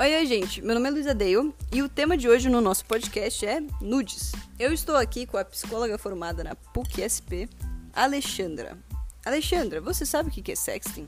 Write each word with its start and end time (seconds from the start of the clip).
Oi, 0.00 0.16
oi, 0.16 0.24
gente. 0.24 0.62
Meu 0.62 0.74
nome 0.74 0.88
é 0.88 0.92
Luísa 0.92 1.14
Dale 1.14 1.54
e 1.70 1.82
o 1.82 1.88
tema 1.88 2.16
de 2.16 2.26
hoje 2.26 2.48
no 2.48 2.62
nosso 2.62 2.86
podcast 2.86 3.44
é 3.44 3.60
nudes. 3.82 4.32
Eu 4.58 4.72
estou 4.72 4.96
aqui 4.96 5.26
com 5.26 5.36
a 5.36 5.44
psicóloga 5.44 5.98
formada 5.98 6.42
na 6.42 6.54
PUC-SP, 6.54 7.50
Alexandra. 7.92 8.78
Alexandra, 9.26 9.78
você 9.78 10.06
sabe 10.06 10.30
o 10.30 10.32
que 10.32 10.52
é 10.52 10.56
sexting? 10.56 11.06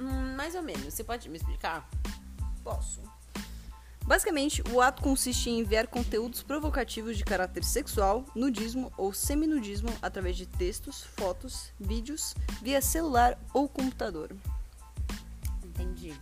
Hum, 0.00 0.36
mais 0.38 0.54
ou 0.54 0.62
menos. 0.62 0.94
Você 0.94 1.04
pode 1.04 1.28
me 1.28 1.36
explicar? 1.36 1.86
Posso. 2.64 3.02
Basicamente, 4.06 4.62
o 4.72 4.80
ato 4.80 5.02
consiste 5.02 5.50
em 5.50 5.58
enviar 5.58 5.86
conteúdos 5.86 6.42
provocativos 6.42 7.18
de 7.18 7.24
caráter 7.24 7.62
sexual, 7.62 8.24
nudismo 8.34 8.90
ou 8.96 9.12
seminudismo 9.12 9.90
através 10.00 10.34
de 10.34 10.46
textos, 10.46 11.04
fotos, 11.14 11.74
vídeos, 11.78 12.34
via 12.62 12.80
celular 12.80 13.38
ou 13.52 13.68
computador. 13.68 14.34
Entendi. 15.62 16.18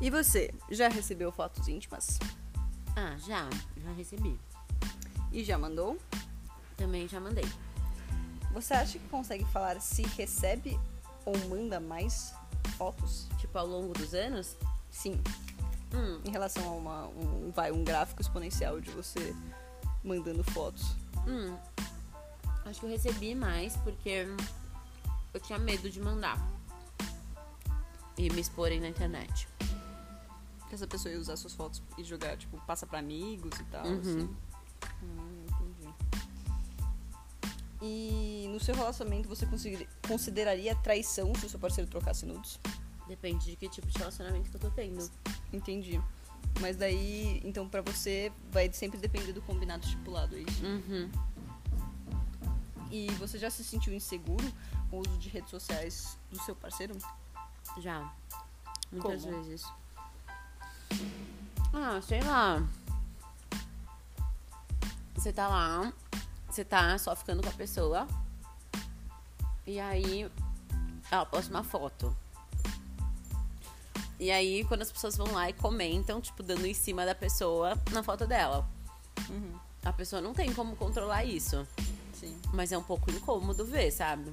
E 0.00 0.10
você, 0.10 0.54
já 0.70 0.88
recebeu 0.88 1.32
fotos 1.32 1.66
íntimas? 1.68 2.18
Ah, 2.96 3.16
já. 3.18 3.48
Já 3.76 3.92
recebi. 3.92 4.38
E 5.32 5.42
já 5.44 5.58
mandou? 5.58 5.98
Também 6.76 7.08
já 7.08 7.20
mandei. 7.20 7.44
Você 8.52 8.74
acha 8.74 8.98
que 8.98 9.08
consegue 9.08 9.44
falar 9.46 9.80
se 9.80 10.02
recebe 10.02 10.78
ou 11.24 11.36
manda 11.48 11.80
mais 11.80 12.32
fotos? 12.76 13.26
Tipo, 13.38 13.58
ao 13.58 13.66
longo 13.66 13.92
dos 13.92 14.14
anos? 14.14 14.56
Sim. 14.90 15.20
Hum, 15.92 16.20
Em 16.24 16.30
relação 16.30 16.64
a 16.68 16.72
uma, 16.72 17.06
um, 17.08 17.50
vai, 17.54 17.72
um 17.72 17.82
gráfico 17.82 18.20
exponencial 18.22 18.80
de 18.80 18.90
você 18.90 19.34
mandando 20.04 20.44
fotos. 20.44 20.96
hum. 21.26 21.56
Acho 22.64 22.80
que 22.80 22.86
eu 22.86 22.90
recebi 22.90 23.34
mais 23.34 23.74
porque 23.78 24.28
eu 25.32 25.40
tinha 25.40 25.58
medo 25.58 25.88
de 25.90 25.98
mandar. 26.00 26.38
E 28.18 28.28
me 28.30 28.40
exporem 28.40 28.78
na 28.80 28.88
internet. 28.88 29.48
Que 30.68 30.74
essa 30.74 30.86
pessoa 30.86 31.12
ia 31.12 31.18
usar 31.20 31.36
suas 31.36 31.54
fotos 31.54 31.82
e 31.96 32.04
jogar, 32.04 32.36
tipo, 32.36 32.58
passa 32.66 32.86
pra 32.86 32.98
amigos 32.98 33.58
e 33.58 33.64
tal, 33.64 33.86
Uhum. 33.86 34.00
assim. 34.00 34.36
Hum, 35.02 35.46
entendi. 35.46 35.94
E 37.80 38.48
no 38.52 38.60
seu 38.60 38.74
relacionamento 38.74 39.28
você 39.28 39.46
consider- 39.46 39.88
consideraria 40.06 40.74
traição 40.76 41.32
se 41.34 41.46
o 41.46 41.48
seu 41.48 41.58
parceiro 41.58 41.88
trocasse 41.90 42.26
nudes? 42.26 42.58
Depende 43.06 43.44
de 43.46 43.56
que 43.56 43.68
tipo 43.68 43.86
de 43.86 43.96
relacionamento 43.98 44.50
que 44.50 44.56
eu 44.56 44.60
tô 44.60 44.70
tendo. 44.70 45.08
Entendi. 45.52 46.00
Mas 46.60 46.76
daí, 46.76 47.40
então 47.44 47.68
pra 47.68 47.80
você 47.80 48.32
vai 48.50 48.70
sempre 48.72 48.98
depender 48.98 49.32
do 49.32 49.40
combinado 49.42 49.84
estipulado, 49.86 50.34
é 50.36 50.40
isso? 50.40 50.64
Uhum. 50.66 51.10
E 52.90 53.10
você 53.12 53.38
já 53.38 53.48
se 53.50 53.62
sentiu 53.62 53.92
inseguro 53.94 54.44
com 54.90 54.98
o 54.98 55.00
uso 55.00 55.18
de 55.18 55.28
redes 55.28 55.50
sociais 55.50 56.18
do 56.30 56.38
seu 56.42 56.54
parceiro? 56.56 56.96
Já. 57.78 58.12
Muitas 58.90 59.24
Como? 59.24 59.42
vezes. 59.42 59.64
Ah, 61.80 62.00
sei 62.02 62.20
lá. 62.22 62.60
Você 65.14 65.32
tá 65.32 65.46
lá, 65.46 65.92
você 66.50 66.64
tá 66.64 66.98
só 66.98 67.14
ficando 67.14 67.40
com 67.40 67.48
a 67.48 67.52
pessoa. 67.52 68.08
E 69.64 69.78
aí 69.78 70.28
ela 71.08 71.24
posta 71.24 71.50
uma 71.54 71.62
foto. 71.62 72.14
E 74.18 74.32
aí, 74.32 74.64
quando 74.64 74.82
as 74.82 74.90
pessoas 74.90 75.16
vão 75.16 75.30
lá 75.30 75.48
e 75.48 75.52
comentam, 75.52 76.20
tipo, 76.20 76.42
dando 76.42 76.66
em 76.66 76.74
cima 76.74 77.06
da 77.06 77.14
pessoa 77.14 77.80
na 77.92 78.02
foto 78.02 78.26
dela. 78.26 78.68
Uhum. 79.30 79.56
A 79.84 79.92
pessoa 79.92 80.20
não 80.20 80.34
tem 80.34 80.52
como 80.52 80.74
controlar 80.74 81.24
isso. 81.24 81.64
Sim, 82.12 82.36
Mas 82.52 82.72
é 82.72 82.78
um 82.78 82.82
pouco 82.82 83.08
incômodo 83.12 83.64
ver, 83.64 83.92
sabe? 83.92 84.32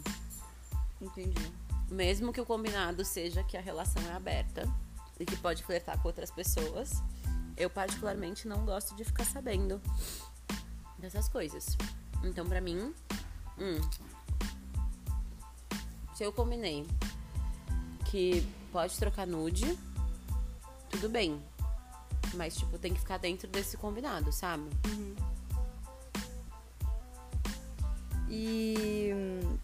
entendi. 0.99 1.51
Mesmo 1.91 2.33
que 2.33 2.41
o 2.41 2.45
combinado 2.45 3.05
seja 3.05 3.43
que 3.43 3.55
a 3.55 3.61
relação 3.61 4.01
é 4.09 4.13
aberta 4.15 4.67
e 5.19 5.25
que 5.25 5.37
pode 5.37 5.63
flertar 5.63 6.01
com 6.01 6.07
outras 6.07 6.31
pessoas, 6.31 7.03
eu 7.57 7.69
particularmente 7.69 8.47
não 8.47 8.65
gosto 8.65 8.95
de 8.95 9.03
ficar 9.03 9.25
sabendo 9.25 9.81
dessas 10.97 11.29
coisas. 11.29 11.77
Então, 12.23 12.45
pra 12.45 12.59
mim, 12.59 12.93
hum, 13.57 13.79
se 16.15 16.23
eu 16.23 16.31
combinei 16.31 16.85
que 18.05 18.45
pode 18.71 18.97
trocar 18.97 19.27
nude, 19.27 19.77
tudo 20.89 21.09
bem. 21.09 21.41
Mas, 22.33 22.55
tipo, 22.55 22.77
tem 22.77 22.93
que 22.93 22.99
ficar 22.99 23.17
dentro 23.17 23.47
desse 23.47 23.77
combinado, 23.77 24.31
sabe? 24.31 24.69
E 28.29 29.11
hum, 29.13 29.57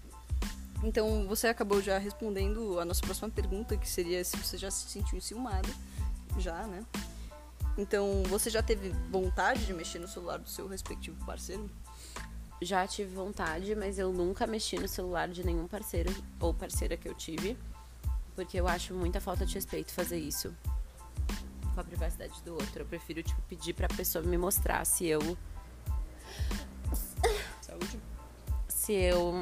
então 0.83 1.27
você 1.27 1.47
acabou 1.47 1.81
já 1.81 1.97
respondendo 1.97 2.79
a 2.79 2.85
nossa 2.85 3.01
próxima 3.01 3.29
pergunta, 3.29 3.77
que 3.77 3.87
seria 3.89 4.23
se 4.23 4.37
você 4.37 4.57
já 4.57 4.71
se 4.71 4.89
sentiu 4.89 5.17
enciumada. 5.17 5.69
Já, 6.37 6.65
né? 6.65 6.85
Então, 7.77 8.23
você 8.23 8.49
já 8.49 8.61
teve 8.61 8.89
vontade 9.09 9.65
de 9.65 9.73
mexer 9.73 9.99
no 9.99 10.07
celular 10.07 10.37
do 10.37 10.49
seu 10.49 10.67
respectivo 10.67 11.23
parceiro? 11.25 11.69
Já 12.61 12.85
tive 12.85 13.15
vontade, 13.15 13.75
mas 13.75 13.97
eu 13.97 14.13
nunca 14.13 14.45
mexi 14.45 14.77
no 14.77 14.87
celular 14.87 15.27
de 15.29 15.43
nenhum 15.43 15.67
parceiro 15.67 16.13
ou 16.39 16.53
parceira 16.53 16.95
que 16.95 17.07
eu 17.07 17.15
tive. 17.15 17.57
Porque 18.35 18.59
eu 18.59 18.67
acho 18.67 18.93
muita 18.93 19.19
falta 19.19 19.45
de 19.45 19.55
respeito 19.55 19.91
fazer 19.91 20.19
isso 20.19 20.55
com 21.73 21.81
a 21.81 21.83
privacidade 21.83 22.41
do 22.43 22.53
outro. 22.53 22.81
Eu 22.81 22.85
prefiro, 22.85 23.23
tipo, 23.23 23.41
pedir 23.43 23.73
pra 23.73 23.87
pessoa 23.87 24.23
me 24.23 24.37
mostrar 24.37 24.85
se 24.85 25.07
eu. 25.07 25.37
Saúde? 27.61 27.99
Se 28.67 28.93
eu 28.93 29.33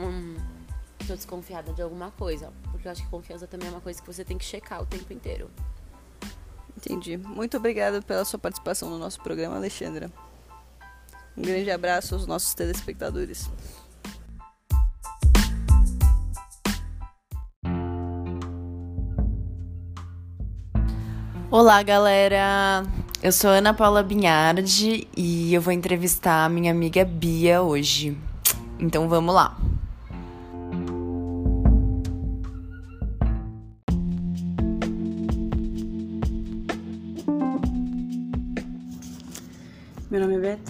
tô 1.05 1.15
desconfiada 1.15 1.73
de 1.73 1.81
alguma 1.81 2.11
coisa. 2.11 2.53
Porque 2.71 2.87
eu 2.87 2.91
acho 2.91 3.03
que 3.03 3.09
confiança 3.09 3.47
também 3.47 3.67
é 3.67 3.71
uma 3.71 3.81
coisa 3.81 3.99
que 4.01 4.07
você 4.07 4.23
tem 4.23 4.37
que 4.37 4.45
checar 4.45 4.81
o 4.81 4.85
tempo 4.85 5.11
inteiro. 5.11 5.49
Entendi. 6.79 7.17
Muito 7.17 7.57
obrigada 7.57 8.01
pela 8.01 8.23
sua 8.23 8.39
participação 8.39 8.89
no 8.89 8.97
nosso 8.97 9.21
programa, 9.21 9.57
Alexandra. 9.57 10.09
Um 11.37 11.41
grande 11.41 11.69
abraço 11.69 12.15
aos 12.15 12.25
nossos 12.25 12.53
telespectadores. 12.53 13.49
Olá, 21.51 21.83
galera! 21.83 22.83
Eu 23.21 23.33
sou 23.33 23.49
Ana 23.49 23.73
Paula 23.73 24.01
Binhardi 24.01 25.05
e 25.17 25.53
eu 25.53 25.61
vou 25.61 25.73
entrevistar 25.73 26.45
a 26.45 26.49
minha 26.49 26.71
amiga 26.71 27.03
Bia 27.03 27.61
hoje. 27.61 28.17
Então 28.79 29.09
vamos 29.09 29.35
lá. 29.35 29.57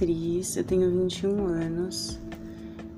Eu 0.02 0.64
tenho 0.64 0.90
21 0.90 1.48
anos. 1.48 2.20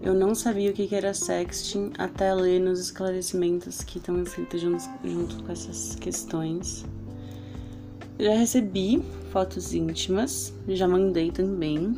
Eu 0.03 0.13
não 0.13 0.35
sabia 0.35 0.69
o 0.69 0.73
que 0.73 0.93
era 0.93 1.13
sexting 1.13 1.91
até 1.97 2.31
ler 2.33 2.59
nos 2.59 2.79
esclarecimentos 2.79 3.83
que 3.83 3.97
estão 3.97 4.21
escritos 4.21 4.61
junto, 4.61 4.83
junto 5.03 5.43
com 5.43 5.51
essas 5.51 5.95
questões. 5.95 6.85
Já 8.19 8.35
recebi 8.35 9.03
fotos 9.31 9.73
íntimas, 9.73 10.53
já 10.67 10.87
mandei 10.87 11.31
também. 11.31 11.97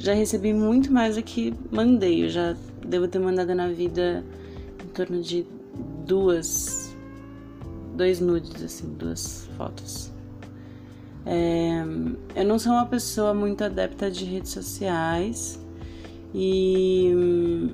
Já 0.00 0.12
recebi 0.12 0.52
muito 0.52 0.92
mais 0.92 1.14
do 1.14 1.22
que 1.22 1.54
mandei. 1.70 2.24
Eu 2.24 2.28
já 2.28 2.56
devo 2.84 3.06
ter 3.06 3.20
mandado 3.20 3.54
na 3.54 3.68
vida 3.68 4.24
em 4.84 4.88
torno 4.88 5.22
de 5.22 5.46
duas, 6.04 6.96
dois 7.96 8.18
nudes, 8.18 8.60
assim, 8.60 8.88
duas 8.94 9.48
fotos. 9.56 10.11
É, 11.24 11.84
eu 12.34 12.44
não 12.44 12.58
sou 12.58 12.72
uma 12.72 12.86
pessoa 12.86 13.32
muito 13.32 13.62
adepta 13.62 14.10
de 14.10 14.24
redes 14.24 14.50
sociais 14.50 15.58
e 16.34 17.70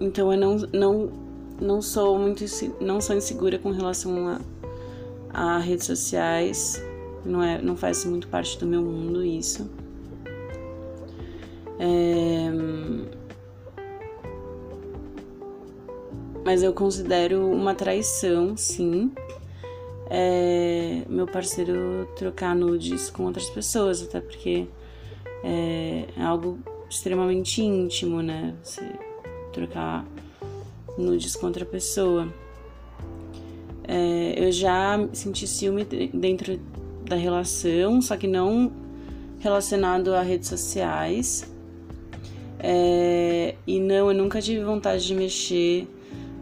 então 0.00 0.32
eu 0.32 0.38
não, 0.38 0.56
não, 0.72 1.12
não 1.60 1.82
sou 1.82 2.18
muito 2.18 2.42
não 2.80 3.00
sou 3.00 3.16
insegura 3.16 3.58
com 3.58 3.70
relação 3.70 4.28
a, 4.28 4.40
a 5.32 5.58
redes 5.58 5.86
sociais. 5.86 6.82
Não 7.24 7.42
é 7.42 7.60
não 7.60 7.76
faz 7.76 8.04
muito 8.06 8.28
parte 8.28 8.58
do 8.58 8.66
meu 8.66 8.80
mundo 8.80 9.22
isso. 9.22 9.70
É, 11.78 12.50
mas 16.44 16.62
eu 16.62 16.72
considero 16.72 17.46
uma 17.46 17.74
traição 17.74 18.56
sim 18.56 19.12
é, 20.10 21.02
meu 21.08 21.26
parceiro 21.26 22.08
trocar 22.16 22.54
nudes 22.54 23.08
com 23.08 23.24
outras 23.24 23.48
pessoas, 23.48 24.02
até 24.02 24.20
porque 24.20 24.66
é, 25.44 26.06
é 26.16 26.22
algo 26.22 26.58
extremamente 26.90 27.62
íntimo, 27.62 28.20
né? 28.20 28.54
Você 28.62 28.82
trocar 29.52 30.04
nudes 30.98 31.36
com 31.36 31.46
outra 31.46 31.64
pessoa. 31.64 32.28
É, 33.86 34.34
eu 34.36 34.50
já 34.50 34.98
senti 35.12 35.46
ciúme 35.46 35.84
de- 35.84 36.08
dentro 36.08 36.58
da 37.04 37.16
relação, 37.16 38.02
só 38.02 38.16
que 38.16 38.26
não 38.26 38.72
relacionado 39.38 40.12
a 40.14 40.22
redes 40.22 40.48
sociais. 40.48 41.48
É, 42.58 43.54
e 43.66 43.78
não, 43.80 44.10
eu 44.10 44.14
nunca 44.14 44.40
tive 44.42 44.62
vontade 44.62 45.06
de 45.06 45.14
mexer 45.14 45.88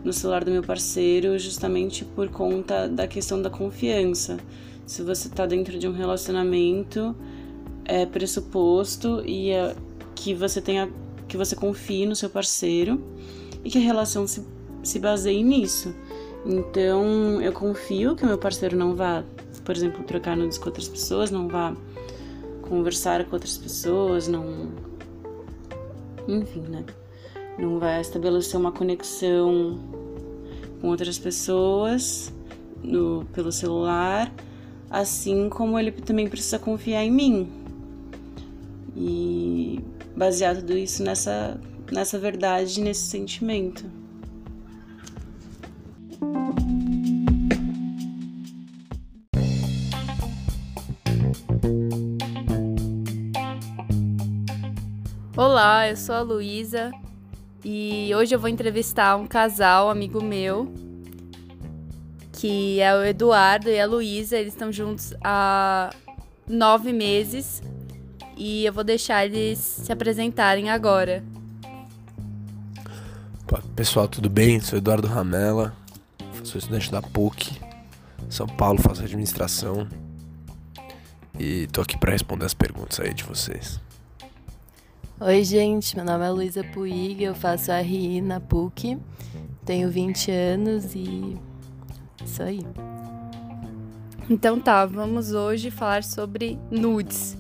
no 0.05 0.13
celular 0.13 0.45
do 0.45 0.51
meu 0.51 0.63
parceiro 0.63 1.39
justamente 1.39 2.05
por 2.05 2.29
conta 2.29 2.89
da 2.89 3.07
questão 3.07 3.41
da 3.41 3.51
confiança. 3.51 4.39
Se 4.87 5.03
você 5.03 5.29
está 5.29 5.45
dentro 5.45 5.79
de 5.79 5.87
um 5.87 5.93
relacionamento, 5.93 7.15
é 7.85 8.07
pressuposto 8.07 9.23
e 9.27 9.51
é, 9.51 9.75
que 10.15 10.35
você 10.35 10.61
tenha 10.61 10.89
que 11.27 11.37
você 11.37 11.55
confie 11.55 12.07
no 12.07 12.17
seu 12.17 12.31
parceiro 12.31 13.03
e 13.63 13.71
que 13.71 13.77
a 13.77 13.81
relação 13.83 14.27
se, 14.27 14.43
se 14.83 14.99
baseie 14.99 15.43
nisso. 15.43 15.95
Então, 16.47 17.41
eu 17.43 17.53
confio 17.53 18.17
que 18.17 18.23
o 18.23 18.27
meu 18.27 18.39
parceiro 18.39 18.77
não 18.77 18.97
vá, 18.97 19.23
por 19.65 19.77
exemplo, 19.77 20.03
trocar 20.05 20.37
nudes 20.37 20.57
com 20.57 20.67
outras 20.67 20.89
pessoas, 20.89 21.31
não 21.31 21.49
vá 21.49 21.77
conversar 22.63 23.25
com 23.27 23.37
outras 23.37 23.59
pessoas, 23.59 24.27
não. 24.27 24.71
Enfim, 26.27 26.61
né? 26.61 26.85
Não 27.59 27.81
vai 27.81 28.01
estabelecer 28.01 28.59
uma 28.59 28.71
conexão 28.71 29.81
com 30.81 30.87
outras 30.87 31.19
pessoas 31.19 32.33
no, 32.85 33.25
pelo 33.33 33.51
celular, 33.51 34.33
assim 34.89 35.49
como 35.49 35.77
ele 35.77 35.91
também 35.91 36.29
precisa 36.29 36.57
confiar 36.57 37.05
em 37.05 37.11
mim. 37.11 37.53
E 38.97 39.81
basear 40.17 40.55
tudo 40.55 40.79
isso 40.79 41.03
nessa, 41.03 41.61
nessa 41.91 42.17
verdade, 42.17 42.81
nesse 42.81 43.07
sentimento. 43.07 43.85
Olá, 55.37 55.89
eu 55.89 55.97
sou 55.97 56.15
a 56.15 56.21
Luísa 56.21 56.93
e 57.65 58.11
hoje 58.15 58.35
eu 58.35 58.39
vou 58.39 58.49
entrevistar 58.49 59.17
um 59.17 59.27
casal, 59.27 59.91
amigo 59.91 60.23
meu, 60.23 60.73
que 62.33 62.81
é 62.81 62.95
o 62.95 63.05
Eduardo 63.05 63.69
e 63.69 63.81
a 63.81 63.87
Luísa. 63.87 64.37
Eles 64.37 64.53
estão 64.53 64.71
juntos 64.71 65.13
há 65.23 65.91
nove 66.49 66.93
meses 66.93 67.63
e 68.37 68.65
eu 68.65 68.73
vou 68.73 68.85
deixar 68.85 69.27
eles 69.27 69.59
se 69.59 69.93
apresentarem 69.93 70.71
agora. 70.71 71.25
Pessoal, 73.75 74.09
tudo 74.09 74.29
bem? 74.29 74.61
Sou 74.61 74.77
Eduardo 74.77 75.07
Ramela, 75.07 75.75
sou 76.43 76.59
estudante 76.59 76.91
da 76.91 77.01
PUC, 77.01 77.59
São 78.29 78.47
Paulo, 78.47 78.81
faço 78.81 79.03
administração 79.03 79.89
e 81.39 81.67
tô 81.69 81.81
aqui 81.81 81.97
para 81.97 82.11
responder 82.13 82.45
as 82.45 82.55
perguntas 82.55 82.99
aí 82.99 83.15
de 83.15 83.23
vocês. 83.23 83.81
Oi, 85.21 85.43
gente, 85.43 85.97
meu 85.97 86.05
nome 86.05 86.25
é 86.25 86.31
Luísa 86.31 86.63
Puig, 86.63 87.21
eu 87.21 87.35
faço 87.35 87.73
RI 87.73 88.21
na 88.21 88.39
PUC, 88.39 88.97
tenho 89.65 89.91
20 89.91 90.31
anos 90.31 90.95
e 90.95 91.37
isso 92.25 92.41
aí. 92.41 92.61
Então 94.31 94.61
tá, 94.61 94.87
vamos 94.87 95.33
hoje 95.33 95.73
falar 95.73 96.05
sobre 96.05 96.57
nudes. 96.71 97.37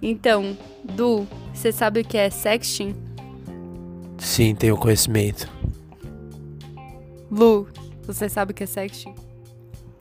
Então, 0.00 0.56
Du, 0.84 1.26
você 1.52 1.72
sabe 1.72 2.02
o 2.02 2.04
que 2.04 2.16
é 2.16 2.30
sexting? 2.30 2.94
Sim, 4.18 4.54
tenho 4.54 4.76
conhecimento. 4.76 5.50
Lu, 7.28 7.66
você 8.04 8.28
sabe 8.28 8.52
o 8.52 8.54
que 8.54 8.62
é 8.62 8.66
sexting? 8.66 9.16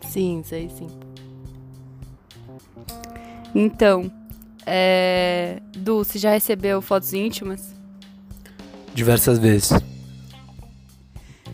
Sim, 0.01 0.43
sei 0.45 0.69
sim. 0.69 0.87
Então, 3.55 4.20
é... 4.65 5.61
Du, 5.73 5.99
você 5.99 6.19
já 6.19 6.31
recebeu 6.31 6.81
fotos 6.81 7.13
íntimas? 7.13 7.73
Diversas 8.93 9.39
vezes. 9.39 9.71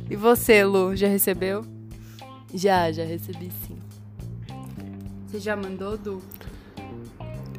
E 0.10 0.16
você, 0.16 0.64
Lu, 0.64 0.96
já 0.96 1.08
recebeu? 1.08 1.66
Já, 2.54 2.92
já 2.92 3.04
recebi 3.04 3.52
sim. 3.66 3.78
Você 5.28 5.40
já 5.40 5.56
mandou, 5.56 5.98
Du? 5.98 6.22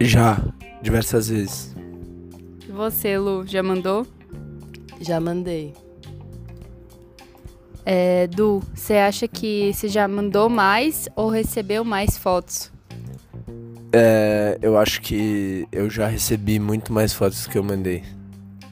Já, 0.00 0.40
diversas 0.80 1.28
vezes. 1.28 1.74
E 2.66 2.72
você, 2.72 3.18
Lu, 3.18 3.46
já 3.46 3.62
mandou? 3.62 4.06
Já 5.00 5.20
mandei. 5.20 5.74
É, 7.84 8.26
du, 8.26 8.62
você 8.74 8.94
acha 8.94 9.26
que 9.26 9.72
você 9.72 9.88
já 9.88 10.06
mandou 10.06 10.48
mais 10.48 11.08
ou 11.16 11.28
recebeu 11.28 11.84
mais 11.84 12.18
fotos? 12.18 12.70
É, 13.92 14.58
eu 14.60 14.76
acho 14.76 15.00
que 15.00 15.66
eu 15.72 15.88
já 15.88 16.06
recebi 16.06 16.58
muito 16.58 16.92
mais 16.92 17.12
fotos 17.12 17.46
que 17.46 17.56
eu 17.56 17.64
mandei. 17.64 18.02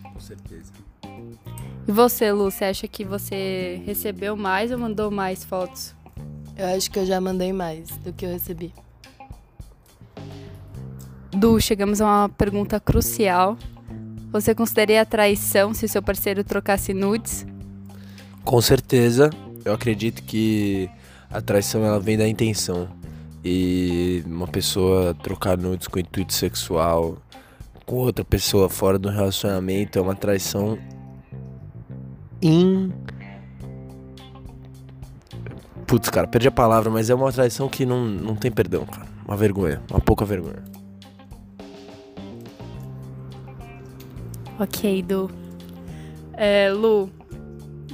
Com 0.03 0.21
certeza. 0.21 0.73
E 1.89 1.93
você, 1.93 2.33
Lu, 2.33 2.51
você 2.51 2.65
acha 2.65 2.89
que 2.89 3.05
você 3.05 3.81
recebeu 3.87 4.37
mais 4.37 4.73
ou 4.73 4.79
mandou 4.79 5.11
mais 5.11 5.45
fotos? 5.45 5.95
Eu 6.57 6.67
acho 6.77 6.91
que 6.91 6.99
eu 6.99 7.07
já 7.07 7.21
mandei 7.21 7.53
mais 7.53 7.89
do 7.99 8.13
que 8.13 8.27
eu 8.27 8.31
recebi. 8.31 8.73
Du, 11.33 11.61
chegamos 11.61 12.01
a 12.01 12.07
uma 12.07 12.29
pergunta 12.29 12.81
crucial. 12.81 13.57
Você 14.33 14.55
consideraria 14.55 15.05
traição 15.07 15.73
se 15.73 15.87
seu 15.87 16.03
parceiro 16.03 16.43
trocasse 16.43 16.93
nudes? 16.93 17.47
Com 18.45 18.61
certeza, 18.61 19.31
eu 19.65 19.73
acredito 19.73 20.23
que 20.23 20.91
a 21.31 21.41
traição 21.41 21.85
ela 21.85 22.01
vem 22.01 22.17
da 22.17 22.27
intenção. 22.27 22.89
E 23.49 24.25
uma 24.27 24.49
pessoa 24.49 25.15
trocar 25.15 25.57
nudes 25.57 25.87
com 25.87 26.01
intuito 26.01 26.35
sexual 26.35 27.17
com 27.87 27.95
outra 27.95 28.25
pessoa 28.25 28.69
fora 28.69 28.99
do 28.99 29.09
relacionamento 29.09 29.97
é 29.97 30.03
uma 30.03 30.17
traição 30.17 30.77
in 32.43 32.93
Putz, 35.87 36.11
cara, 36.11 36.27
perdi 36.27 36.49
a 36.49 36.51
palavra, 36.51 36.91
mas 36.91 37.09
é 37.09 37.15
uma 37.15 37.31
traição 37.31 37.69
que 37.69 37.87
não, 37.87 38.05
não 38.05 38.35
tem 38.35 38.51
perdão, 38.51 38.85
cara. 38.85 39.07
Uma 39.25 39.37
vergonha, 39.37 39.81
uma 39.89 40.01
pouca 40.01 40.25
vergonha. 40.25 40.65
Ok, 44.59 45.05
Du. 45.05 45.31
É, 46.33 46.73
Lu, 46.73 47.09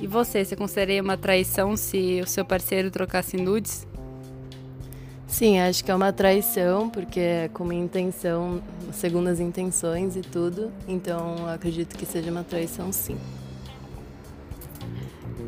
e 0.01 0.07
você? 0.07 0.43
Você 0.43 0.57
consideraria 0.57 1.03
uma 1.03 1.19
traição 1.19 1.77
se 1.77 2.23
o 2.23 2.27
seu 2.27 2.43
parceiro 2.43 2.91
trocasse 2.91 3.37
nudes? 3.37 3.87
Sim, 5.33 5.59
acho 5.61 5.83
que 5.83 5.91
é 5.91 5.95
uma 5.95 6.13
traição, 6.13 6.91
porque 6.91 7.19
é 7.19 7.49
com 7.49 7.65
uma 7.65 7.75
intenção, 7.75 8.61
segundo 8.93 9.29
as 9.29 9.41
intenções 9.41 10.15
e 10.15 10.21
tudo. 10.21 10.71
Então, 10.87 11.49
acredito 11.49 11.97
que 11.97 12.05
seja 12.05 12.31
uma 12.31 12.45
traição, 12.45 12.93
sim. 12.93 13.17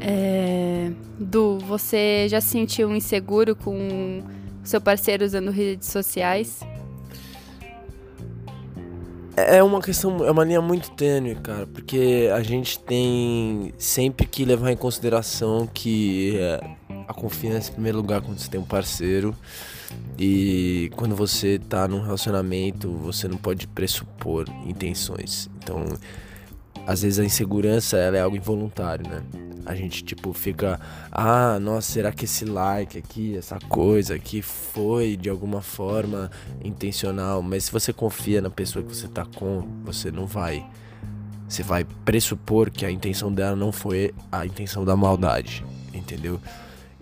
É... 0.00 0.91
Du, 1.19 1.59
você 1.59 2.26
já 2.31 2.41
se 2.41 2.49
sentiu 2.49 2.97
inseguro 2.97 3.55
com 3.55 4.23
o 4.64 4.67
seu 4.67 4.81
parceiro 4.81 5.23
usando 5.23 5.50
redes 5.50 5.88
sociais? 5.88 6.61
É 9.37 9.62
uma 9.62 9.83
questão, 9.83 10.25
é 10.25 10.31
uma 10.31 10.45
linha 10.45 10.62
muito 10.62 10.93
tênue, 10.93 11.35
cara, 11.35 11.67
porque 11.67 12.31
a 12.33 12.43
gente 12.43 12.79
tem 12.79 13.75
sempre 13.76 14.26
que 14.26 14.47
levar 14.47 14.71
em 14.71 14.76
consideração 14.76 15.67
que 15.67 16.38
é, 16.38 16.61
a 17.06 17.14
confiança 17.14 17.70
em 17.70 17.75
primeiro 17.75 17.99
lugar 17.99 18.20
quando 18.23 18.38
você 18.38 18.49
tem 18.49 18.61
um 18.61 18.64
parceiro 18.64 19.34
e 20.18 20.90
quando 20.96 21.14
você 21.14 21.58
tá 21.58 21.87
num 21.87 22.00
relacionamento, 22.00 22.90
você 22.90 23.28
não 23.28 23.37
pode 23.37 23.66
pressupor 23.66 24.46
intenções. 24.66 25.50
Então, 25.58 25.84
às 26.87 27.02
vezes 27.02 27.18
a 27.18 27.25
insegurança 27.25 27.96
ela 27.96 28.16
é 28.16 28.20
algo 28.20 28.37
involuntário, 28.37 29.08
né? 29.08 29.23
A 29.66 29.75
gente 29.75 30.04
tipo 30.04 30.32
fica, 30.34 30.78
ah, 31.11 31.58
nossa, 31.58 31.92
será 31.92 32.12
que 32.12 32.26
esse 32.26 32.44
like 32.44 32.99
aqui, 32.99 33.37
essa 33.37 33.58
coisa 33.68 34.14
aqui 34.14 34.42
foi 34.42 35.16
de 35.16 35.30
alguma 35.30 35.62
forma 35.62 36.30
intencional? 36.62 37.42
Mas 37.42 37.64
se 37.64 37.73
você 37.73 37.92
confia 37.92 38.42
na 38.42 38.50
pessoa 38.50 38.84
que 38.84 38.94
você 38.94 39.08
tá 39.08 39.25
com, 39.25 39.66
você 39.84 40.11
não 40.11 40.26
vai 40.26 40.66
você 41.49 41.62
vai 41.62 41.84
pressupor 42.04 42.70
que 42.70 42.84
a 42.84 42.90
intenção 42.90 43.32
dela 43.32 43.54
não 43.54 43.70
foi 43.70 44.14
a 44.32 44.44
intenção 44.46 44.84
da 44.84 44.96
maldade, 44.96 45.64
entendeu? 45.92 46.40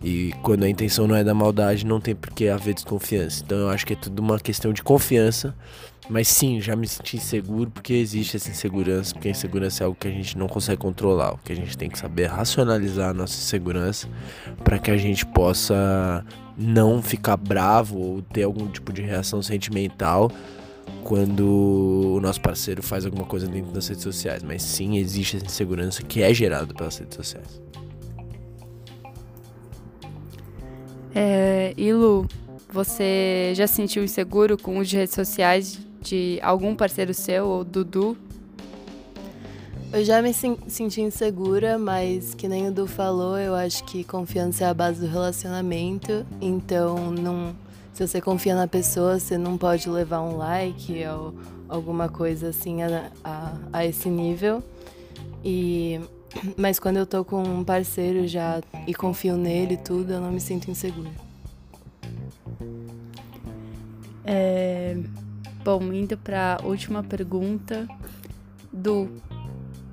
E 0.02 0.32
quando 0.42 0.64
a 0.64 0.68
intenção 0.68 1.06
não 1.06 1.14
é 1.14 1.22
da 1.22 1.32
maldade, 1.32 1.86
não 1.86 2.00
tem 2.00 2.14
por 2.14 2.30
que 2.30 2.48
haver 2.48 2.74
desconfiança. 2.74 3.42
Então 3.44 3.58
eu 3.58 3.68
acho 3.68 3.86
que 3.86 3.92
é 3.92 3.96
tudo 3.96 4.20
uma 4.20 4.38
questão 4.38 4.72
de 4.72 4.82
confiança. 4.82 5.54
Mas 6.08 6.26
sim, 6.26 6.60
já 6.60 6.74
me 6.74 6.86
senti 6.86 7.16
inseguro 7.16 7.70
porque 7.70 7.94
existe 7.94 8.36
essa 8.36 8.50
insegurança, 8.50 9.14
porque 9.14 9.28
a 9.28 9.30
insegurança 9.30 9.82
é 9.82 9.86
algo 9.86 9.96
que 9.98 10.08
a 10.08 10.10
gente 10.10 10.36
não 10.36 10.48
consegue 10.48 10.78
controlar. 10.80 11.34
O 11.34 11.38
que 11.38 11.52
a 11.52 11.56
gente 11.56 11.78
tem 11.78 11.88
que 11.88 11.98
saber 11.98 12.24
é 12.24 12.26
racionalizar 12.26 13.10
a 13.10 13.14
nossa 13.14 13.34
insegurança 13.34 14.08
para 14.64 14.78
que 14.78 14.90
a 14.90 14.96
gente 14.96 15.24
possa 15.24 16.24
não 16.58 17.00
ficar 17.00 17.36
bravo 17.36 17.98
ou 17.98 18.22
ter 18.22 18.42
algum 18.42 18.66
tipo 18.66 18.92
de 18.92 19.00
reação 19.00 19.40
sentimental 19.40 20.30
quando 21.04 22.16
o 22.16 22.20
nosso 22.20 22.40
parceiro 22.40 22.82
faz 22.82 23.06
alguma 23.06 23.24
coisa 23.24 23.46
dentro 23.46 23.70
das 23.72 23.86
redes 23.86 24.02
sociais. 24.02 24.42
Mas 24.42 24.62
sim, 24.62 24.98
existe 24.98 25.36
essa 25.36 25.46
insegurança 25.46 26.02
que 26.02 26.20
é 26.20 26.34
gerada 26.34 26.74
pelas 26.74 26.98
redes 26.98 27.16
sociais. 27.16 27.62
É, 31.14 31.74
e 31.76 31.92
Lu, 31.92 32.26
você 32.70 33.52
já 33.54 33.66
se 33.66 33.74
sentiu 33.74 34.02
inseguro 34.02 34.56
com 34.56 34.78
os 34.78 34.88
de 34.88 34.96
redes 34.96 35.14
sociais 35.14 35.78
de 36.00 36.38
algum 36.42 36.74
parceiro 36.74 37.12
seu 37.12 37.46
ou 37.46 37.64
Dudu? 37.64 38.16
Eu 39.92 40.02
já 40.02 40.22
me 40.22 40.32
senti 40.32 41.02
insegura, 41.02 41.78
mas 41.78 42.32
que 42.34 42.48
nem 42.48 42.68
o 42.68 42.72
Du 42.72 42.86
falou, 42.86 43.38
eu 43.38 43.54
acho 43.54 43.84
que 43.84 44.02
confiança 44.02 44.64
é 44.64 44.68
a 44.68 44.72
base 44.72 45.00
do 45.00 45.06
relacionamento. 45.06 46.24
Então, 46.40 47.10
não, 47.10 47.54
se 47.92 48.06
você 48.06 48.18
confia 48.18 48.54
na 48.54 48.66
pessoa, 48.66 49.20
você 49.20 49.36
não 49.36 49.58
pode 49.58 49.90
levar 49.90 50.22
um 50.22 50.38
like 50.38 51.06
ou 51.08 51.34
alguma 51.68 52.08
coisa 52.08 52.48
assim 52.48 52.82
a, 52.82 53.10
a, 53.22 53.52
a 53.70 53.84
esse 53.84 54.08
nível. 54.08 54.62
E 55.44 56.00
mas 56.56 56.78
quando 56.78 56.96
eu 56.96 57.06
tô 57.06 57.24
com 57.24 57.42
um 57.42 57.64
parceiro 57.64 58.26
já 58.26 58.60
e 58.86 58.94
confio 58.94 59.36
nele 59.36 59.74
e 59.74 59.76
tudo, 59.76 60.12
eu 60.12 60.20
não 60.20 60.32
me 60.32 60.40
sinto 60.40 60.70
insegura. 60.70 61.10
É, 64.24 64.96
bom, 65.64 65.92
indo 65.92 66.16
para 66.16 66.58
última 66.62 67.02
pergunta 67.02 67.86
do 68.72 69.10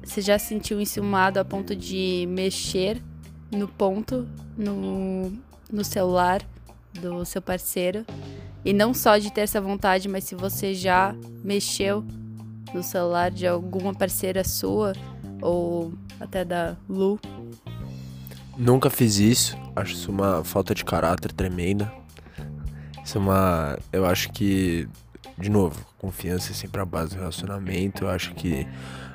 você 0.03 0.21
já 0.21 0.39
se 0.39 0.47
sentiu 0.47 0.81
enciumado 0.81 1.39
a 1.39 1.45
ponto 1.45 1.75
de 1.75 2.25
mexer 2.29 2.99
no 3.51 3.67
ponto 3.67 4.27
no, 4.57 5.31
no 5.71 5.83
celular 5.83 6.41
do 6.99 7.23
seu 7.25 7.41
parceiro? 7.41 8.05
E 8.65 8.73
não 8.73 8.93
só 8.93 9.17
de 9.17 9.31
ter 9.31 9.41
essa 9.41 9.61
vontade, 9.61 10.09
mas 10.09 10.23
se 10.23 10.33
você 10.33 10.73
já 10.73 11.15
mexeu 11.43 12.03
no 12.73 12.81
celular 12.81 13.29
de 13.29 13.45
alguma 13.45 13.93
parceira 13.93 14.43
sua 14.43 14.93
ou 15.41 15.93
até 16.19 16.43
da 16.43 16.75
Lu? 16.87 17.19
Nunca 18.57 18.89
fiz 18.89 19.17
isso. 19.17 19.57
Acho 19.75 19.93
isso 19.93 20.11
uma 20.11 20.43
falta 20.43 20.75
de 20.75 20.83
caráter 20.83 21.31
tremenda. 21.31 21.91
Isso 23.03 23.17
é 23.17 23.21
uma. 23.21 23.79
Eu 23.91 24.05
acho 24.05 24.31
que. 24.31 24.87
De 25.37 25.49
novo, 25.49 25.85
confiança 25.97 26.51
é 26.51 26.53
sempre 26.53 26.81
a 26.81 26.85
base 26.85 27.15
do 27.15 27.19
relacionamento. 27.19 28.03
Eu 28.03 28.09
acho 28.09 28.33
que 28.35 28.67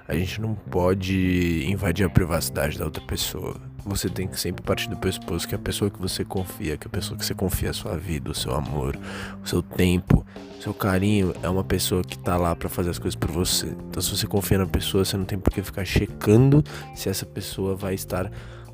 a 0.09 0.15
gente 0.15 0.41
não 0.41 0.55
pode 0.55 1.65
invadir 1.69 2.07
a 2.07 2.11
privacidade 2.11 2.79
da 2.79 2.87
outra 2.87 3.03
pessoa. 3.05 3.61
Você 3.87 4.09
tem 4.09 4.27
que 4.27 4.41
sempre 4.41 4.63
partir 4.63 4.89
do 4.89 4.97
pressuposto 4.97 5.47
que 5.47 5.55
a 5.55 5.59
pessoa 5.59 5.91
que 5.91 6.01
você 6.01 6.25
confia, 6.25 6.77
que 6.77 6.87
a 6.87 6.91
pessoa 6.91 7.19
que 7.19 7.25
você 7.25 7.35
confia 7.35 7.71
a 7.71 7.73
sua 7.75 7.97
vida, 7.97 8.31
o 8.31 8.35
seu 8.35 8.55
amor, 8.55 8.99
o 9.43 9.47
seu 9.47 9.63
tempo, 9.63 10.25
o 10.59 10.63
seu 10.63 10.73
carinho, 10.73 11.35
é 11.43 11.49
uma 11.49 11.63
pessoa 11.63 12.03
que 12.03 12.19
tá 12.19 12.37
lá 12.37 12.57
para 12.57 12.69
fazer 12.69 12.91
as 12.91 12.99
coisas 12.99 13.15
por 13.15 13.31
você. 13.31 13.67
Então, 13.91 14.01
se 14.01 14.17
você 14.17 14.27
confia 14.27 14.57
na 14.57 14.67
pessoa, 14.67 15.05
você 15.05 15.17
não 15.17 15.27
tem 15.27 15.39
por 15.39 15.53
que 15.53 15.63
ficar 15.63 15.85
checando 15.85 16.65
se 16.95 17.11
essa 17.11 17.27
pessoa 17.27 17.77
vai 17.77 17.95
estar 17.95 18.31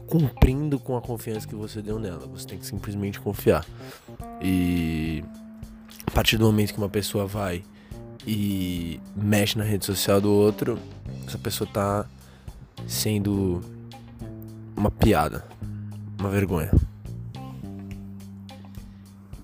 cumprindo 0.07 0.79
com 0.79 0.97
a 0.97 1.01
confiança 1.01 1.47
que 1.47 1.55
você 1.55 1.83
deu 1.83 1.99
nela. 1.99 2.27
Você 2.29 2.47
tem 2.47 2.59
que 2.59 2.67
simplesmente 2.67 3.19
confiar. 3.19 3.67
E 4.41 5.25
a 6.07 6.11
partir 6.13 6.37
do 6.37 6.45
momento 6.47 6.73
que 6.73 6.79
uma 6.79 6.89
pessoa 6.89 7.27
vai 7.27 7.65
e 8.27 9.01
mexe 9.17 9.59
na 9.59 9.65
rede 9.65 9.85
social 9.85 10.21
do 10.21 10.33
outro, 10.33 10.79
essa 11.27 11.39
pessoa 11.39 11.69
tá 11.73 12.07
sendo 12.87 13.61
uma 14.81 14.91
piada, 14.91 15.45
uma 16.19 16.31
vergonha. 16.31 16.71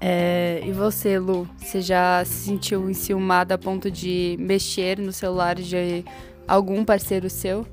É, 0.00 0.62
e 0.64 0.72
você, 0.72 1.18
Lu, 1.18 1.48
você 1.58 1.82
já 1.82 2.24
se 2.24 2.46
sentiu 2.46 2.88
enciumada 2.88 3.54
a 3.54 3.58
ponto 3.58 3.90
de 3.90 4.36
mexer 4.40 4.98
no 4.98 5.12
celular 5.12 5.56
de 5.56 6.04
algum 6.48 6.84
parceiro 6.84 7.28
seu? 7.28 7.66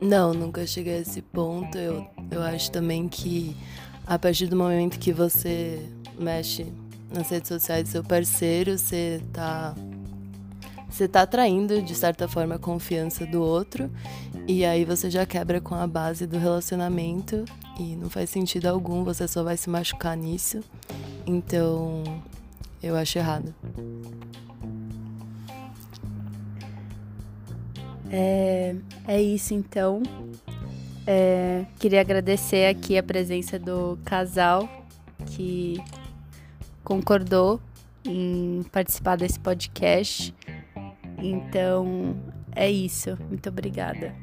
Não, 0.00 0.34
nunca 0.34 0.66
cheguei 0.66 0.98
a 0.98 1.00
esse 1.00 1.22
ponto. 1.22 1.78
Eu, 1.78 2.06
eu 2.30 2.42
acho 2.42 2.70
também 2.70 3.08
que 3.08 3.56
a 4.06 4.18
partir 4.18 4.46
do 4.46 4.56
momento 4.56 4.98
que 4.98 5.12
você 5.12 5.80
mexe 6.18 6.66
nas 7.10 7.30
redes 7.30 7.48
sociais 7.48 7.84
do 7.84 7.88
seu 7.88 8.04
parceiro, 8.04 8.76
você 8.76 9.22
tá 9.32 9.74
você 10.96 11.06
tá 11.06 11.22
atraindo 11.22 11.82
de 11.82 11.94
certa 11.94 12.26
forma 12.26 12.54
a 12.54 12.58
confiança 12.58 13.26
do 13.26 13.42
outro 13.42 13.90
e 14.48 14.64
aí 14.64 14.82
você 14.82 15.10
já 15.10 15.26
quebra 15.26 15.60
com 15.60 15.74
a 15.74 15.86
base 15.86 16.26
do 16.26 16.38
relacionamento 16.38 17.44
e 17.78 17.94
não 17.96 18.08
faz 18.08 18.30
sentido 18.30 18.66
algum, 18.66 19.04
você 19.04 19.28
só 19.28 19.42
vai 19.42 19.58
se 19.58 19.68
machucar 19.68 20.16
nisso. 20.16 20.60
Então, 21.26 22.02
eu 22.82 22.96
acho 22.96 23.18
errado. 23.18 23.54
É, 28.10 28.74
é 29.06 29.20
isso 29.20 29.52
então. 29.52 30.02
É, 31.06 31.66
queria 31.78 32.00
agradecer 32.00 32.68
aqui 32.68 32.96
a 32.96 33.02
presença 33.02 33.58
do 33.58 33.98
casal 34.02 34.66
que 35.26 35.76
concordou 36.82 37.60
em 38.02 38.64
participar 38.72 39.16
desse 39.16 39.38
podcast. 39.38 40.34
Então, 41.18 42.14
é 42.54 42.70
isso. 42.70 43.16
Muito 43.28 43.48
obrigada. 43.48 44.14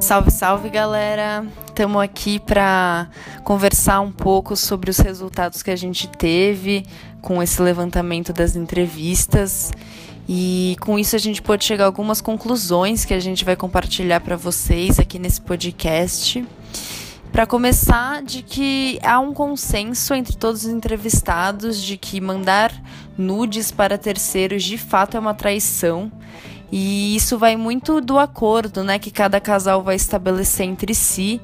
Salve, 0.00 0.30
salve, 0.30 0.68
galera! 0.68 1.46
Estamos 1.66 2.02
aqui 2.02 2.38
para 2.38 3.08
conversar 3.44 4.00
um 4.00 4.12
pouco 4.12 4.56
sobre 4.56 4.90
os 4.90 4.98
resultados 4.98 5.62
que 5.62 5.70
a 5.70 5.76
gente 5.76 6.06
teve 6.06 6.84
com 7.22 7.42
esse 7.42 7.62
levantamento 7.62 8.32
das 8.32 8.54
entrevistas. 8.56 9.70
E 10.28 10.76
com 10.80 10.98
isso 10.98 11.16
a 11.16 11.18
gente 11.18 11.40
pode 11.40 11.64
chegar 11.64 11.84
a 11.84 11.86
algumas 11.86 12.20
conclusões 12.20 13.04
que 13.04 13.14
a 13.14 13.20
gente 13.20 13.44
vai 13.44 13.56
compartilhar 13.56 14.20
para 14.20 14.36
vocês 14.36 14.98
aqui 14.98 15.18
nesse 15.18 15.40
podcast. 15.40 16.44
Para 17.32 17.46
começar, 17.46 18.22
de 18.22 18.42
que 18.42 19.00
há 19.02 19.18
um 19.18 19.32
consenso 19.32 20.12
entre 20.12 20.36
todos 20.36 20.66
os 20.66 20.70
entrevistados 20.70 21.82
de 21.82 21.96
que 21.96 22.20
mandar 22.20 22.70
nudes 23.16 23.70
para 23.70 23.96
terceiros 23.96 24.62
de 24.62 24.76
fato 24.76 25.16
é 25.16 25.20
uma 25.20 25.32
traição. 25.32 26.12
E 26.70 27.16
isso 27.16 27.38
vai 27.38 27.56
muito 27.56 28.02
do 28.02 28.18
acordo, 28.18 28.84
né, 28.84 28.98
que 28.98 29.10
cada 29.10 29.40
casal 29.40 29.82
vai 29.82 29.96
estabelecer 29.96 30.66
entre 30.66 30.94
si. 30.94 31.40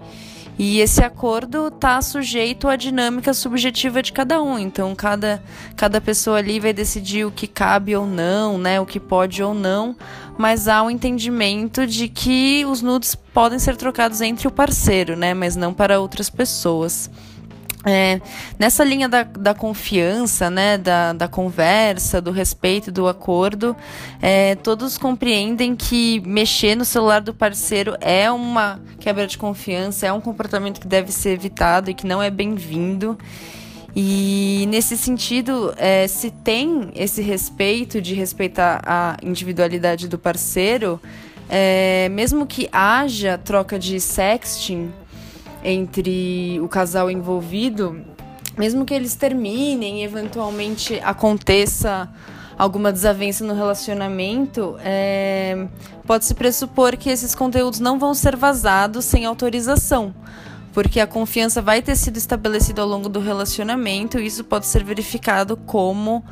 E 0.59 0.81
esse 0.81 1.03
acordo 1.03 1.69
está 1.69 2.03
sujeito 2.03 2.69
à 2.69 2.77
dinâmica 2.77 3.33
subjetiva 3.33 4.03
de 4.03 4.13
cada 4.13 4.43
um. 4.43 4.59
Então, 4.59 4.95
cada, 4.95 5.43
cada 5.77 6.01
pessoa 6.01 6.39
ali 6.39 6.61
vai 6.61 6.73
decidir 6.73 7.25
o 7.25 7.31
que 7.31 7.47
cabe 7.47 7.95
ou 7.95 8.05
não, 8.05 8.59
né? 8.59 8.81
O 8.81 8.85
que 8.85 8.99
pode 8.99 9.41
ou 9.41 9.55
não 9.55 9.95
mas 10.39 10.69
há 10.69 10.83
um 10.83 10.89
entendimento 10.91 11.87
de 11.87 12.09
que 12.09 12.65
os 12.65 12.81
nudes 12.81 13.15
podem 13.15 13.59
ser 13.59 13.77
trocados 13.77 14.21
entre 14.21 14.47
o 14.47 14.51
parceiro, 14.51 15.17
né? 15.17 15.35
Mas 15.35 15.57
não 15.57 15.75
para 15.75 16.01
outras 16.01 16.31
pessoas. 16.31 17.11
É, 17.85 18.21
nessa 18.59 18.85
linha 18.85 19.09
da, 19.09 19.23
da 19.23 19.55
confiança, 19.55 20.51
né, 20.51 20.77
da, 20.77 21.13
da 21.13 21.29
conversa, 21.29 22.21
do 22.21 22.31
respeito, 22.31 22.91
do 22.91 23.07
acordo, 23.07 23.75
é, 24.21 24.57
todos 24.57 24.99
compreendem 24.99 25.77
que 25.77 26.21
mexer 26.27 26.75
no 26.75 26.85
celular 26.85 27.21
do 27.21 27.33
parceiro 27.33 27.97
é 28.01 28.31
uma 28.31 28.81
quebra 28.99 29.27
de 29.27 29.39
confiança, 29.39 30.07
é 30.07 30.13
um 30.13 30.21
comportamento 30.21 30.81
que 30.81 30.89
deve 30.89 31.13
ser 31.13 31.31
evitado 31.31 31.89
e 31.91 31.95
que 31.95 32.07
não 32.07 32.23
é 32.23 32.31
bem-vindo. 32.31 33.17
E 33.97 34.67
nesse 34.69 34.97
sentido, 34.97 35.75
é, 35.77 36.07
se 36.07 36.31
tem 36.31 36.91
esse 36.95 37.23
respeito 37.23 38.01
de 38.01 38.15
respeitar 38.15 38.83
a 38.85 39.17
individualidade 39.23 40.09
do 40.09 40.19
parceiro, 40.19 41.01
é, 41.49 42.09
mesmo 42.11 42.47
que 42.47 42.69
haja 42.71 43.39
troca 43.39 43.79
de 43.79 43.99
sexting 43.99 44.93
entre 45.65 46.61
o 46.61 46.69
casal 46.69 47.11
envolvido, 47.11 48.05
mesmo 48.57 48.85
que 48.85 48.93
eles 48.93 49.15
terminem 49.15 50.05
eventualmente 50.05 51.01
aconteça 51.03 52.09
alguma 52.59 52.93
desavença 52.93 53.45
no 53.45 53.55
relacionamento, 53.55 54.77
é, 54.81 55.67
pode-se 56.07 56.35
pressupor 56.35 56.97
que 56.97 57.09
esses 57.09 57.35
conteúdos 57.35 57.81
não 57.81 57.99
vão 57.99 58.13
ser 58.15 58.37
vazados 58.37 59.05
sem 59.05 59.25
autorização 59.25 60.13
porque 60.79 61.01
a 61.01 61.09
confiança 61.09 61.61
vai 61.61 61.83
ter 61.83 61.97
sido 61.97 62.19
estabelecida 62.19 62.81
ao 62.81 62.87
longo 62.87 63.09
do 63.09 63.19
relacionamento, 63.19 64.17
e 64.21 64.27
isso 64.27 64.45
pode 64.45 64.65
ser 64.65 64.85
verificado 64.85 65.57
como 65.57 66.25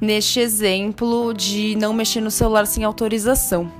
neste 0.00 0.40
exemplo 0.40 1.32
de 1.32 1.76
não 1.76 1.92
mexer 1.92 2.20
no 2.20 2.28
celular 2.28 2.66
sem 2.66 2.82
autorização. 2.82 3.70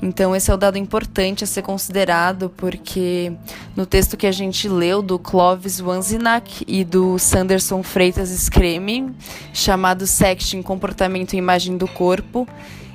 Então, 0.00 0.34
esse 0.34 0.50
é 0.50 0.54
o 0.54 0.56
dado 0.56 0.78
importante 0.78 1.44
a 1.44 1.46
ser 1.46 1.60
considerado, 1.60 2.50
porque 2.56 3.34
no 3.76 3.84
texto 3.84 4.16
que 4.16 4.26
a 4.26 4.32
gente 4.32 4.66
leu 4.66 5.02
do 5.02 5.18
Clovis 5.18 5.78
Wanzinak 5.78 6.64
e 6.66 6.82
do 6.82 7.18
Sanderson 7.18 7.82
Freitas 7.82 8.30
Screme, 8.30 9.14
chamado 9.52 10.06
Sexting 10.06 10.62
Comportamento 10.62 11.34
e 11.34 11.36
Imagem 11.36 11.76
do 11.76 11.86
Corpo, 11.86 12.48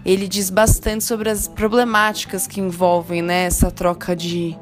ele 0.03 0.27
diz 0.27 0.49
bastante 0.49 1.03
sobre 1.03 1.29
as 1.29 1.47
problemáticas 1.47 2.47
que 2.47 2.59
envolvem 2.59 3.21
né, 3.21 3.43
essa 3.43 3.69
troca 3.69 4.15
de 4.15 4.57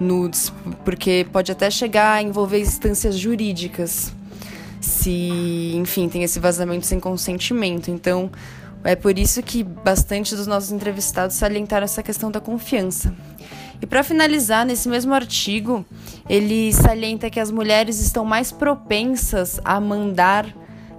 nudes, 0.00 0.52
porque 0.84 1.26
pode 1.32 1.50
até 1.50 1.70
chegar 1.70 2.14
a 2.14 2.22
envolver 2.22 2.60
instâncias 2.60 3.16
jurídicas, 3.16 4.12
se, 4.80 5.72
enfim, 5.74 6.08
tem 6.08 6.22
esse 6.22 6.38
vazamento 6.38 6.86
sem 6.86 7.00
consentimento. 7.00 7.90
Então, 7.90 8.30
é 8.84 8.94
por 8.94 9.18
isso 9.18 9.42
que 9.42 9.62
bastante 9.62 10.36
dos 10.36 10.46
nossos 10.46 10.70
entrevistados 10.70 11.36
salientaram 11.36 11.84
essa 11.84 12.02
questão 12.02 12.30
da 12.30 12.40
confiança. 12.40 13.14
E 13.80 13.86
para 13.86 14.02
finalizar, 14.02 14.64
nesse 14.64 14.88
mesmo 14.88 15.12
artigo, 15.12 15.84
ele 16.28 16.72
salienta 16.72 17.28
que 17.28 17.40
as 17.40 17.50
mulheres 17.50 18.00
estão 18.00 18.24
mais 18.24 18.50
propensas 18.50 19.60
a 19.64 19.78
mandar 19.80 20.46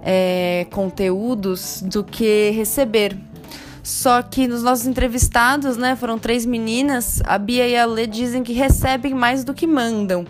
é, 0.02 0.66
conteúdos 0.70 1.82
do 1.82 2.04
que 2.04 2.50
receber. 2.50 3.16
Só 3.88 4.20
que 4.20 4.46
nos 4.46 4.62
nossos 4.62 4.86
entrevistados, 4.86 5.78
né, 5.78 5.96
foram 5.96 6.18
três 6.18 6.44
meninas, 6.44 7.22
a 7.24 7.38
Bia 7.38 7.66
e 7.66 7.74
a 7.74 7.86
Lê 7.86 8.06
dizem 8.06 8.44
que 8.44 8.52
recebem 8.52 9.14
mais 9.14 9.44
do 9.44 9.54
que 9.54 9.66
mandam. 9.66 10.26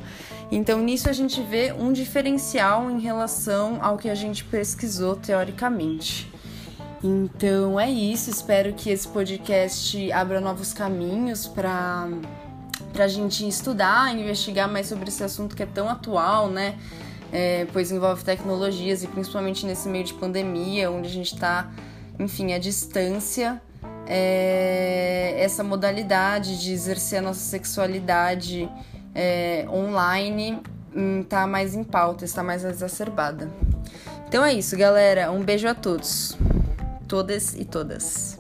Então, 0.48 0.80
nisso 0.80 1.10
a 1.10 1.12
gente 1.12 1.42
vê 1.42 1.72
um 1.72 1.92
diferencial 1.92 2.88
em 2.88 3.00
relação 3.00 3.80
ao 3.82 3.98
que 3.98 4.08
a 4.08 4.14
gente 4.14 4.44
pesquisou 4.44 5.16
teoricamente. 5.16 6.30
Então 7.02 7.80
é 7.80 7.90
isso, 7.90 8.30
espero 8.30 8.72
que 8.74 8.90
esse 8.90 9.08
podcast 9.08 10.12
abra 10.12 10.40
novos 10.40 10.72
caminhos 10.72 11.48
para 11.48 12.08
a 12.96 13.08
gente 13.08 13.46
estudar, 13.46 14.16
investigar 14.16 14.70
mais 14.70 14.86
sobre 14.86 15.08
esse 15.08 15.24
assunto 15.24 15.56
que 15.56 15.64
é 15.64 15.66
tão 15.66 15.88
atual, 15.88 16.48
né? 16.48 16.76
É, 17.32 17.66
pois 17.72 17.90
envolve 17.90 18.22
tecnologias 18.22 19.02
e 19.02 19.08
principalmente 19.08 19.66
nesse 19.66 19.88
meio 19.88 20.04
de 20.04 20.14
pandemia, 20.14 20.92
onde 20.92 21.08
a 21.08 21.12
gente 21.12 21.34
está, 21.34 21.68
enfim, 22.18 22.52
à 22.52 22.58
distância, 22.58 23.60
é, 24.06 25.36
essa 25.38 25.62
modalidade 25.62 26.60
de 26.60 26.72
exercer 26.72 27.18
a 27.18 27.22
nossa 27.22 27.40
sexualidade 27.40 28.68
é, 29.14 29.66
online 29.68 30.60
está 31.22 31.44
hum, 31.44 31.48
mais 31.48 31.74
em 31.74 31.84
pauta, 31.84 32.24
está 32.24 32.42
mais 32.42 32.64
exacerbada. 32.64 33.50
Então 34.26 34.44
é 34.44 34.52
isso, 34.52 34.76
galera. 34.76 35.30
Um 35.30 35.42
beijo 35.42 35.68
a 35.68 35.74
todos 35.74 36.36
todas 37.08 37.54
e 37.54 37.64
todas. 37.64 38.37